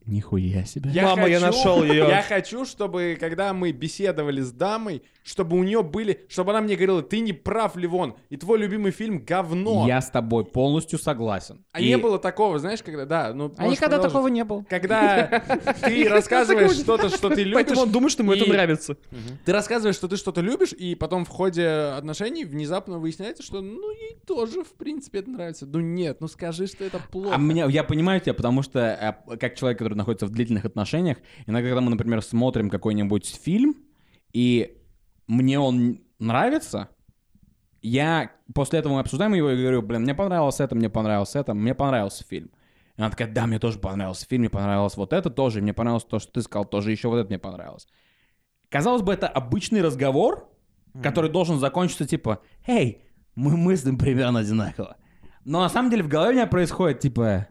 [0.07, 0.91] Нихуя себе.
[1.03, 2.09] Мама, я нашел её.
[2.09, 6.75] Я хочу, чтобы, когда мы беседовали с дамой, чтобы у нее были, чтобы она мне
[6.75, 9.85] говорила, ты не прав, Ливон, и твой любимый фильм говно.
[9.87, 11.65] Я с тобой полностью согласен.
[11.73, 14.13] А И- не было такого, знаешь, когда, да, ну, А никогда продолжить.
[14.13, 14.65] такого не было.
[14.69, 15.27] Когда
[15.85, 18.97] ты рассказываешь что-то, что ты любишь, Поэтому он думает, что ему это нравится.
[19.45, 23.91] ты рассказываешь, что ты что-то любишь, и потом в ходе отношений внезапно выясняется, что, ну,
[23.93, 25.67] ей тоже, в принципе, это нравится.
[25.67, 27.35] Ну, нет, ну, скажи, что это плохо.
[27.35, 28.81] А меня, я понимаю тебя, потому что
[29.31, 33.77] э, как человек, который находится в длительных отношениях, иногда, когда мы, например, смотрим какой-нибудь фильм,
[34.33, 34.79] и
[35.27, 36.89] мне он нравится,
[37.83, 41.55] я после этого мы обсуждаем его и говорю, блин, мне понравилось это, мне понравилось это,
[41.55, 42.51] мне понравился фильм.
[42.97, 46.05] И она такая, да, мне тоже понравился фильм, мне понравилось вот это тоже, мне понравилось
[46.05, 47.89] то, что ты сказал, тоже еще вот это мне понравилось.
[48.69, 50.49] Казалось бы, это обычный разговор,
[51.03, 54.97] который должен закончиться типа, эй, мы мыслим примерно одинаково.
[55.45, 57.49] Но на самом деле в голове у меня происходит типа,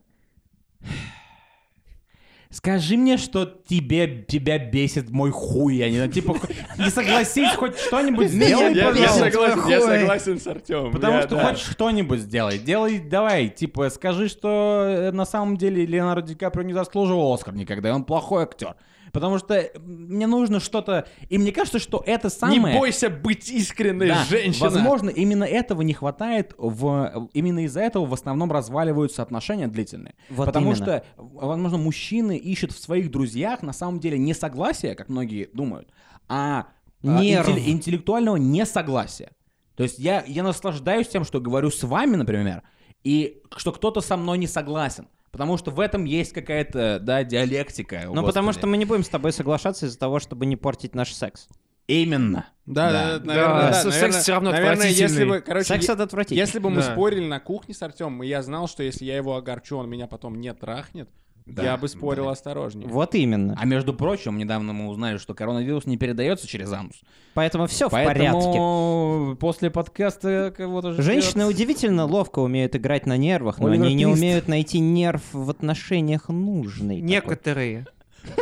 [2.51, 6.35] Скажи мне, что тебе, тебя бесит мой хуй, я не знаю, типа,
[6.77, 10.91] не согласись хоть что-нибудь сделать, я, я согласен, я согласен с Артемом.
[10.91, 11.45] Потому Я- что да.
[11.47, 12.59] хоть что-нибудь сделай.
[12.59, 17.53] Делай, давай, типа, скажи, что э, на самом деле Леонардо Ди Каприо не заслуживал Оскар
[17.55, 18.75] никогда, и он плохой актер.
[19.11, 21.07] Потому что э, мне нужно что-то...
[21.29, 22.73] И мне кажется, что это самое...
[22.73, 24.69] Не бойся быть искренней, Да, женщина.
[24.69, 26.53] Возможно, именно этого не хватает.
[26.57, 27.29] В...
[27.33, 30.15] Именно из-за этого в основном разваливаются отношения длительные.
[30.29, 30.75] Вот Потому именно.
[30.75, 35.89] что, возможно, мужчины ищут в своих друзьях на самом деле не согласия, как многие думают,
[36.27, 36.67] а
[37.03, 37.47] а, Нерв.
[37.47, 39.31] интелли- интеллектуального несогласия.
[39.75, 42.63] То есть я, я наслаждаюсь тем, что говорю с вами, например,
[43.03, 45.07] и что кто-то со мной не согласен.
[45.31, 48.03] Потому что в этом есть какая-то, да, диалектика.
[48.13, 51.13] Ну, потому что мы не будем с тобой соглашаться из-за того, чтобы не портить наш
[51.13, 51.47] секс.
[51.87, 52.47] Именно.
[52.65, 53.19] Да, да, Да.
[53.19, 55.25] да, наверное, Да, да, секс наверное- всё равно наверное, если отвратительный.
[55.39, 56.39] бы, короче, Секс это отвратительно.
[56.39, 56.91] если бы мы Да.
[56.93, 60.07] спорили на кухне с Артемом, и я знал, что если я его огорчу, он меня
[60.07, 61.09] потом не трахнет,
[61.45, 62.31] Да, я бы спорил да.
[62.31, 62.87] осторожнее.
[62.87, 63.57] Вот именно.
[63.59, 67.01] А между прочим, недавно мы узнали, что коронавирус не передается через анус.
[67.33, 68.31] Поэтому все в порядке.
[68.31, 71.05] Поэтому после подкаста кого-то ждет.
[71.05, 75.49] Женщины удивительно ловко умеют играть на нервах, но Оливер они не умеют найти нерв в
[75.49, 77.01] отношениях нужный.
[77.21, 77.35] такой.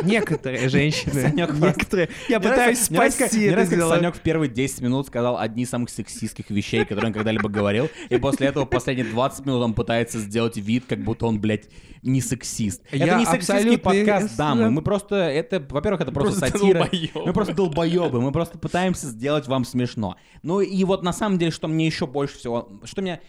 [0.02, 0.68] Некоторые.
[0.68, 1.22] Женщины.
[1.22, 2.08] Санёк Некоторые.
[2.28, 3.94] Я пытаюсь спасти это дело.
[3.94, 7.88] Санек в первые 10 минут сказал одни из самых сексистских вещей, которые он когда-либо говорил,
[8.08, 11.68] и после этого последние 20 минут он пытается сделать вид, как будто он, блядь,
[12.02, 12.82] не сексист.
[12.90, 14.70] это не сексистский подкаст, дамы.
[14.70, 16.88] Мы просто, это, во-первых, это просто, сатира.
[17.14, 18.20] Мы просто долбоебы.
[18.20, 20.16] Мы просто пытаемся сделать вам смешно.
[20.42, 23.20] Ну и вот на самом деле, что мне еще больше всего, что меня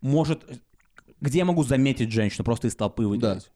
[0.00, 0.44] может,
[1.20, 3.50] где я могу заметить женщину, просто из толпы выделить?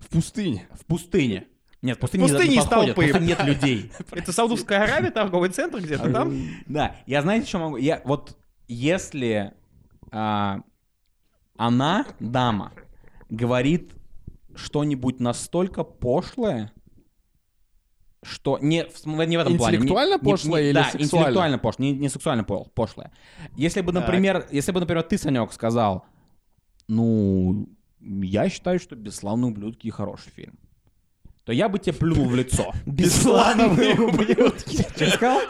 [0.00, 0.68] В пустыне.
[0.72, 1.46] В пустыне.
[1.82, 3.10] Нет, в пустыне, В пустыне не подходят, толпы.
[3.10, 3.92] просто нет людей.
[4.10, 6.34] Это Саудовская Аравия, торговый центр где-то там?
[6.66, 7.76] Да, я знаете, что могу?
[7.76, 9.54] Я вот если
[10.10, 10.60] а,
[11.56, 12.72] она, дама,
[13.30, 13.92] говорит
[14.54, 16.72] что-нибудь настолько пошлое,
[18.24, 19.76] что не, в, не в этом плане.
[19.76, 21.04] не- Интеллектуально пошлое или да, сексуально?
[21.04, 23.12] интеллектуально пошлое, не, не сексуально пошлое.
[23.56, 26.04] Если бы, например, если бы, например, ты, Санек, сказал,
[26.88, 27.68] ну,
[28.00, 30.58] я считаю, что «Бесславные ублюдки» хороший фильм,
[31.44, 32.72] то я бы тебе плюнул в лицо.
[32.86, 34.82] Бесславные ублюдки.
[34.82, 35.40] Что сказал?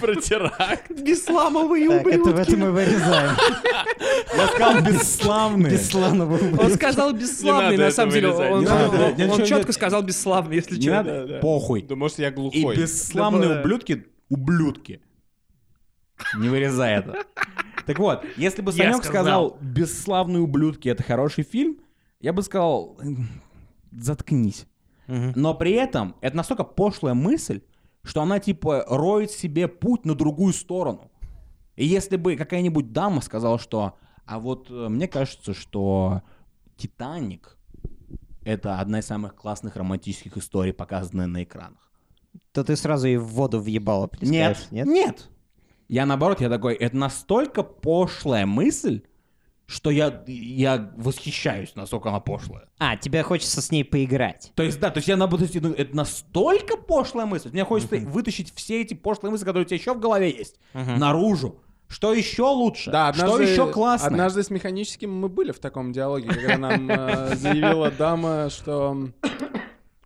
[0.00, 0.90] Про теракт.
[0.90, 2.40] Бесламовые Так, это, ублюдки.
[2.50, 3.36] это мы вырезаем.
[4.36, 5.72] Я сказал «бесславные».
[5.72, 6.74] Бесславного Он ублюдка.
[6.74, 8.28] сказал бесславный, Не надо на самом деле.
[8.30, 10.90] Он, не он- он- он не- четко сказал бесславный, если Не что.
[10.90, 11.82] надо, похуй.
[11.82, 12.76] Да может я И глухой.
[12.76, 13.60] бесславные Да.
[13.60, 15.00] ублюдки— ублюдки.
[16.36, 17.24] Не вырезай это.
[17.86, 19.12] Так вот, если бы Санек сказал.
[19.12, 21.76] сказал «Бесславные ублюдки»— это хороший фильм,
[22.24, 23.28] я бы сказал «М,
[23.92, 24.66] «Заткнись».
[25.08, 25.34] Мгм.
[25.36, 27.60] Но при этом это настолько пошлая мысль,
[28.02, 31.10] что она типа роет себе путь на другую сторону.
[31.76, 36.22] И если бы какая-нибудь дама сказала, что «А вот э, мне кажется, что
[36.78, 37.58] «Титаник»—
[38.42, 41.92] это одна из самых классных романтических историй, показанная на экранах.
[42.52, 45.28] То ты сразу и в воду въебало Нет, нет, нет?
[45.88, 49.02] Я наоборот, я такой, это настолько пошлая мысль,
[49.74, 52.68] что я, я восхищаюсь, насколько она пошлая.
[52.78, 54.52] А, тебе хочется с ней поиграть.
[54.54, 57.50] То есть, да, то есть я наоборот, думаю, это настолько пошлая мысль.
[57.50, 61.60] Мне хочется вытащить все эти пошлые мысли, которые у тебя еще в голове есть, наружу.
[61.88, 62.90] Что еще лучше?
[62.90, 64.06] Да, что однажды, еще классно?
[64.06, 69.10] Однажды с механическим мы были в таком диалоге, когда нам э, заявила дама, что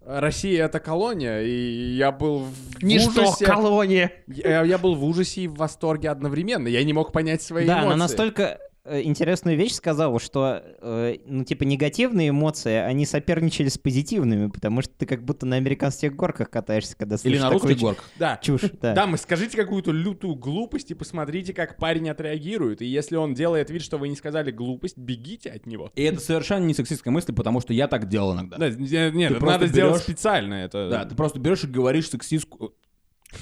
[0.04, 3.44] Россия это колония, и я был в Ничто, ужасе.
[3.44, 4.12] колония.
[4.26, 6.66] Я, я был в ужасе и в восторге одновременно.
[6.66, 7.86] Я не мог понять свои да, эмоции.
[7.86, 8.58] она настолько
[9.02, 14.92] интересную вещь сказала, что, э, ну, типа, негативные эмоции, они соперничали с позитивными, потому что
[14.96, 18.10] ты как будто на американских горках катаешься, когда Или слышишь на такую русских горках.
[18.18, 18.40] Да.
[18.42, 18.62] чушь.
[18.80, 18.94] Да.
[18.94, 22.80] Дамы, скажите какую-то лютую глупость и посмотрите, как парень отреагирует.
[22.80, 25.90] И если он делает вид, что вы не сказали глупость, бегите от него.
[25.96, 28.56] И это совершенно не сексистская мысль, потому что я так делал иногда.
[28.56, 30.54] Да, не- нет, это просто надо сделать берешь- специально.
[30.54, 30.88] Это...
[30.90, 32.72] Да, ты просто берешь и говоришь сексистскую...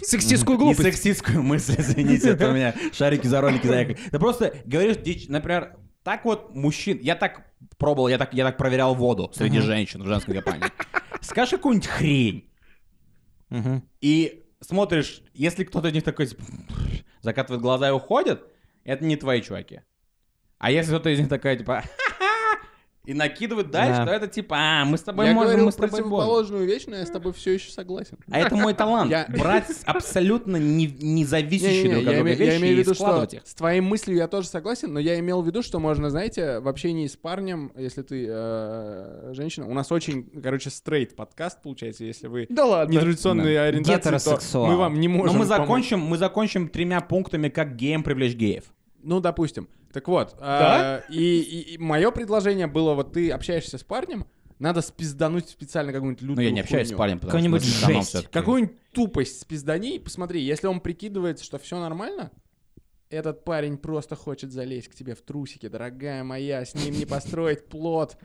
[0.03, 0.83] Сексистскую Не глупость.
[0.83, 3.97] сексистскую мысль, извините, это у меня шарики за ролики заехали.
[4.11, 8.57] Ты просто говоришь дичь, например, так вот мужчин, я так пробовал, я так, я так
[8.57, 10.67] проверял воду среди женщин в женской компании.
[11.21, 12.51] Скажешь какую-нибудь хрень,
[14.01, 16.29] и смотришь, если кто-то из них такой
[17.23, 18.45] закатывает глаза и уходит,
[18.85, 19.81] это не твои чуваки.
[20.59, 21.85] А если кто-то из них такой, типа,
[23.07, 24.07] и накидывает дальше, Да.
[24.07, 26.97] то это типа, а, мы с тобой Я можем, мы с тобой противоположную вещь, но
[26.97, 28.19] я с тобой все еще согласен.
[28.31, 29.11] А это мой талант.
[29.11, 32.75] Я- Брать абсолютно не, не зависящие Не-не-не, друг от я, друга име- я вещи имею
[32.75, 33.43] в и виду, что складывать их.
[33.45, 36.69] с твоей мыслью я тоже согласен, но я имел в виду, что можно, знаете, в
[36.69, 42.27] общении с парнем, если ты э, женщина, у нас очень, короче, стрейт подкаст получается, если
[42.27, 42.93] вы Да ладно.
[42.93, 44.19] нетрадиционной ориентации,
[44.53, 45.59] то мы вам не Но можем мы помочь.
[45.59, 48.65] закончим, мы закончим тремя пунктами, как геем привлечь геев.
[49.07, 49.69] Ну, допустим.
[49.93, 54.27] Так вот, э, и, мое предложение было, вот ты общаешься с парнем,
[54.59, 56.99] надо спиздануть специально какую-нибудь лютую Но я не общаюсь с хуйню.
[56.99, 58.29] парнем, потому что Какую-нибудь с Антоном жесть.
[58.31, 62.33] Какую-нибудь тупость спиздани, посмотри, если он прикидывается, что все нормально,
[63.09, 67.67] этот парень просто хочет залезть к тебе в трусики, дорогая моя, с ним не построить
[67.69, 68.17] плод.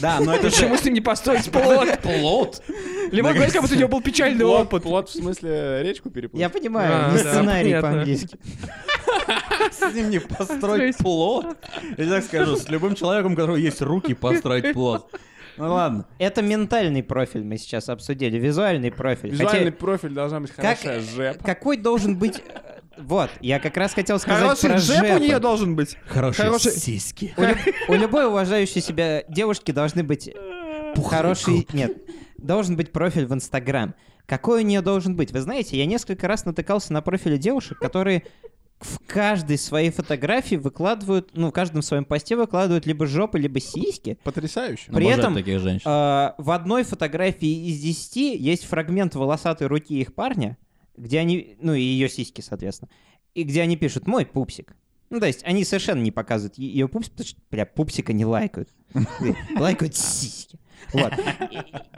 [0.00, 1.98] Да, но это Почему с ним не построить плод?
[2.02, 2.62] Плод?
[3.10, 4.84] Либо говорить, как будто у него был печальный опыт.
[4.84, 6.40] плод в смысле речку переплыть.
[6.40, 8.38] Я понимаю, А, не да, сценарий по-английски.
[9.72, 11.56] С ним не построить плод?
[11.96, 15.10] Я так скажу, с любым человеком, у которого есть руки, построить плод.
[15.56, 16.06] Ну ладно.
[16.18, 19.30] Это ментальный профиль мы сейчас обсудили, визуальный профиль.
[19.30, 21.44] Визуальный Хотя- профиль должна быть как- хорошая жепа.
[21.44, 22.42] Какой должен быть...
[22.96, 25.20] Вот, я как раз хотел сказать Хороший про у жепы.
[25.24, 25.96] нее должен быть.
[26.06, 27.32] Хорошие Хороший- сиськи.
[27.36, 30.30] У, люб- у любой уважающей себя девушки должны быть
[31.08, 31.66] хороший...
[31.72, 31.96] Нет,
[32.38, 33.94] должен быть профиль в Инстаграм.
[34.26, 35.32] Какой у нее должен быть?
[35.32, 38.24] Вы знаете, я несколько раз натыкался на профили девушек, которые
[38.80, 44.18] в каждой своей фотографии выкладывают, ну, в каждом своем посте выкладывают либо жопы, либо сиськи.
[44.22, 44.92] Потрясающе.
[44.92, 45.82] При Обожаю этом, таких женщин.
[45.84, 50.56] А, в одной фотографии из 10 есть фрагмент волосатой руки их парня,
[50.96, 52.90] где они, ну и ее сиськи, соответственно,
[53.34, 54.76] и где они пишут «мой пупсик».
[55.10, 58.68] Ну, то есть они совершенно не показывают ее пупсик, потому что, бля, пупсика не лайкают.
[59.56, 60.58] Лайкают сиськи.
[60.92, 61.12] Вот.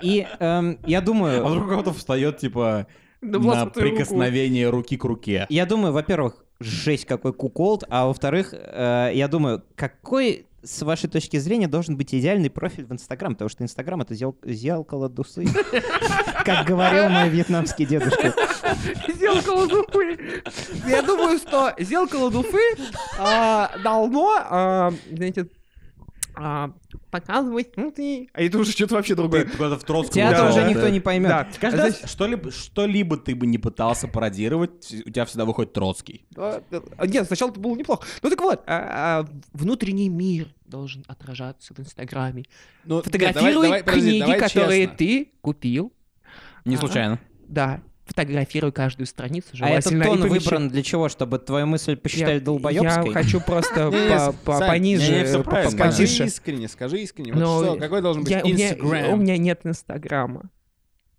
[0.01, 2.87] И, эм, я А думаю, вдруг кто-то встает, типа,
[3.21, 5.47] на прикосновение руки к руке.
[5.49, 11.39] я думаю, во-первых, жесть какой куколд, а во-вторых, э, я думаю, какой с вашей точки
[11.39, 15.47] зрения должен быть идеальный профиль в Инстаграм, потому что Инстаграм это зел- зеркало дусы,
[16.45, 18.35] как говорил мой вьетнамский дедушка.
[19.19, 20.43] Зеркало Дуфы.
[20.87, 22.61] Я думаю, что зеркало Дуфы
[23.19, 25.49] а, должно, а, знаете,
[26.43, 26.73] а,
[27.11, 28.31] показывать внутри.
[28.33, 29.45] А это уже что-то вообще Ты другое.
[29.45, 30.91] куда-то в Троцком Тебя Да, тоже да, никто да.
[30.91, 31.29] не поймет.
[31.29, 31.49] Да.
[31.61, 36.25] Каждый раз, Значит, что-либо, что-либо ты бы не пытался пародировать, у тебя всегда выходит Троцкий.
[36.37, 36.63] а,
[36.97, 38.07] а, Нет, сначала это было неплохо.
[38.23, 42.45] Ну так вот, а, а, внутренний мир должен отражаться в Инстаграме.
[42.85, 44.97] Ну, нет, Фотографируй давай- давай, подожди, книги, давай которые честно.
[44.97, 45.93] ты купил.
[46.65, 46.87] Не Ага.
[46.87, 47.21] случайно.
[47.49, 50.29] Да, фотографируй каждую страницу, А этот тон помещай.
[50.41, 51.09] выбран для чего?
[51.09, 53.07] Чтобы твою мысль посчитали Я- долбоебской?
[53.07, 53.91] Я хочу просто
[54.45, 55.27] пониже,
[55.71, 57.33] Скажи искренне, скажи искренне.
[57.33, 59.13] Но какой должен быть я- у, меня, Инстаграм?
[59.13, 60.51] у меня нет Инстаграма.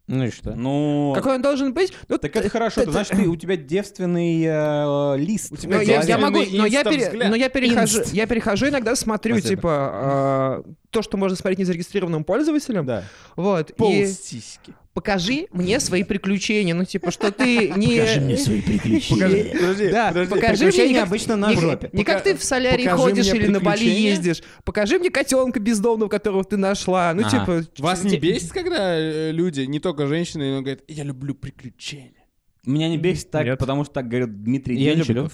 [0.07, 0.53] Ну и что?
[0.55, 1.93] Ну, Какой он должен быть?
[2.09, 2.75] Ну, так это хорошо.
[2.77, 5.53] т- Это значит, ты, у тебя девственный э, лист.
[5.53, 8.13] У тебя Ну, я, я могу, но я, пере- но я перехожу, Инст.
[8.13, 9.55] я перехожу иногда смотрю, Спасибо.
[9.61, 12.85] типа, э, то, что можно смотреть незарегистрированным пользователем.
[12.85, 13.03] Да.
[13.37, 13.73] Вот.
[13.77, 14.73] Пол И сиськи.
[14.93, 16.73] Покажи мне свои приключения.
[16.73, 18.37] Ну, типа, что ты не...
[18.37, 19.21] свои приключения.
[19.27, 20.35] Покажи, подожди, Да, подожди.
[20.35, 21.89] покажи мне, как- обычно на не, жопе.
[21.93, 24.41] не как ты в солярий покажи ходишь мне или на Бали ездишь.
[24.63, 27.13] Покажи мне котенка бездомного, которого ты нашла.
[27.13, 27.63] Ну, типа...
[27.77, 32.13] Вас не бесит, когда э, люди, не только женщины, но говорят, я люблю приключения?
[32.65, 33.57] Меня не бесит так, Нет.
[33.57, 35.15] потому что так говорит Дмитрий Я Денчиков.
[35.15, 35.31] люблю.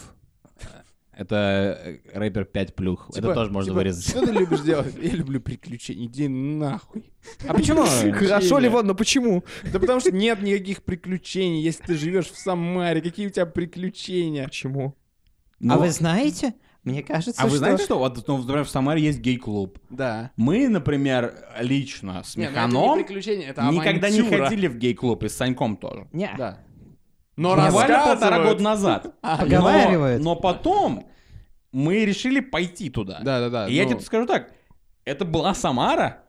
[1.17, 3.07] Это э, рэпер 5 плюх.
[3.11, 4.07] Типа- Это тоже можно типа, вырезать.
[4.07, 4.95] Что ты любишь делать?
[5.01, 6.05] Я люблю приключения.
[6.05, 7.11] Иди нахуй.
[7.47, 7.85] А почему?
[8.13, 9.43] Хорошо, Ливон, но почему?
[9.73, 13.01] Да потому что нет никаких приключений, если ты живешь в Самаре.
[13.01, 14.45] Какие у тебя приключения?
[14.45, 14.95] Почему?
[15.59, 16.53] Ну, А вы знаете?
[16.83, 17.57] Мне кажется, а вы что...
[17.57, 17.97] знаете, что?
[17.97, 19.79] Вот, ну, например, в Самаре есть гей-клуб.
[19.89, 20.31] Да.
[20.37, 25.23] Мы, например, лично с Не, ну это Механом не это никогда не ходили в гей-клуб,
[25.23, 26.07] и с Саньком тоже.
[26.13, 26.59] Не, Да.
[27.37, 29.15] Но Буквально полтора года назад.
[29.21, 29.45] А.
[29.45, 31.07] Но, но потом
[31.71, 33.19] мы решили пойти туда.
[33.21, 33.67] Да-да-да.
[33.67, 34.51] И я ну, тебе скажу так,
[35.05, 36.23] это была Самара,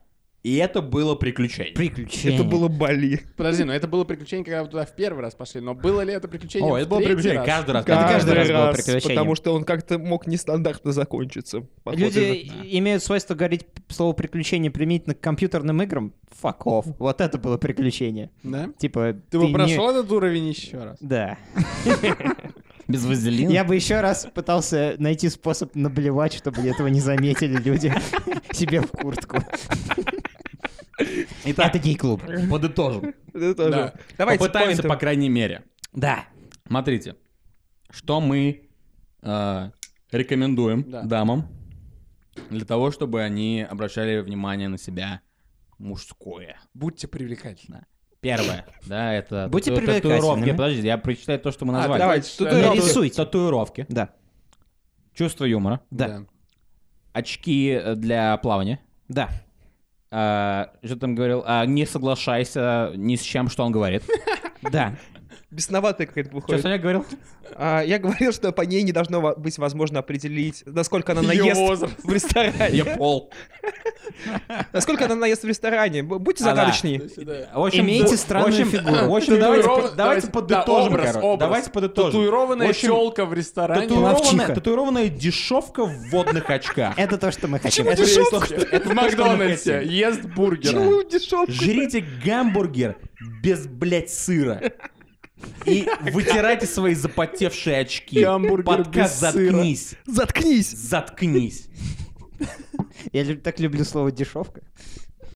[0.44, 1.74] и это было приключение.
[1.74, 2.36] приключения.
[2.38, 3.20] Это было Бали.
[3.36, 5.60] Подожди, но это было приключение, когда вы туда в первый раз пошли.
[5.60, 7.46] Но было ли это приключение О, это было приключение раз?
[7.46, 7.82] каждый раз.
[7.84, 9.08] Это каждый раз было раз, приключением.
[9.18, 11.66] Потому что он как-то мог нестандартно закончиться.
[11.86, 16.14] Люди имеют свойство говорить слово приключение применительно к компьютерным играм.
[16.40, 16.94] Fuck off.
[16.98, 18.30] Вот это было приключение.
[18.44, 18.70] Да?
[18.78, 20.98] Типа, Ты бы не- прошел этот уровень еще раз?
[21.00, 21.36] Да.
[22.88, 23.50] Без вазелина.
[23.50, 27.92] Я бы еще раз пытался найти способ наблевать, чтобы этого не заметили люди
[28.52, 29.38] себе в куртку.
[31.44, 32.22] Итак, Это гей-клуб.
[32.50, 33.14] подытожим.
[33.32, 33.94] Да.
[34.16, 35.62] Давайте Попытаемся, по крайней мере.
[35.92, 36.24] Да.
[36.66, 37.16] Смотрите,
[37.90, 38.68] что мы
[39.22, 39.70] э,
[40.10, 41.02] рекомендуем Да.
[41.02, 41.48] дамам
[42.50, 45.20] для того, чтобы они обращали внимание на себя
[45.78, 46.58] мужское.
[46.74, 47.86] Будьте привлекательны.
[48.20, 50.50] Первое, да, это Будьте тату- татуировки.
[50.50, 52.00] Подождите, я прочитаю то, что мы А, назвали.
[52.00, 52.78] давайте, Тату- татуировки.
[52.80, 53.16] Нарисуйте.
[53.16, 54.08] Татуировки, Да.
[55.14, 56.24] чувство юмора, Да.
[57.12, 58.80] очки э, для плавания.
[59.08, 59.28] Да.
[60.10, 61.44] А, что там говорил?
[61.46, 64.02] А, не соглашайся ни с чем, что он говорит.
[64.62, 64.96] Да.
[65.50, 66.60] Бесноватая какая-то Что выходит.
[66.62, 67.06] Саня говорил?
[67.54, 71.58] А, я говорил, что по ней не должно быть возможно определить, насколько она Её наест
[71.60, 71.94] возраст.
[72.04, 72.76] в ресторане.
[72.76, 73.32] Я пол.
[74.74, 76.02] Насколько она наест в ресторане.
[76.02, 77.00] Будьте загадочнее.
[77.54, 79.06] В общем, Имейте странную в общем, фигуру.
[79.10, 81.26] В общем, давайте, Татуиров- по- давайте да, подытожим, образ, короче.
[81.26, 81.40] образ.
[81.48, 82.10] Давайте подытожим.
[82.12, 83.88] Татуированная В общем, челка в ресторане.
[84.54, 86.98] Татуированная, дешевка в водных очках.
[86.98, 87.86] Это то, что мы хотим.
[87.94, 88.36] Дешевка?
[88.54, 90.74] есть- Это в что Макдональдсе ест бургер.
[90.74, 91.52] Почему дешевка?
[91.52, 92.96] Жрите гамбургер
[93.42, 94.60] без, блядь, сыра.
[95.66, 98.24] И вытирайте свои запотевшие очки.
[98.64, 99.94] Подкаст заткнись.
[100.06, 100.70] Заткнись.
[100.70, 101.68] Заткнись.
[103.12, 104.62] Я так люблю слово дешевка.